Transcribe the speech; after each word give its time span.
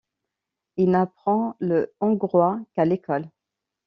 Il 0.77 0.89
n'apprend 0.89 1.55
le 1.59 1.93
hongrois 1.99 2.59
qu'à 2.73 2.85
l'école. 2.85 3.29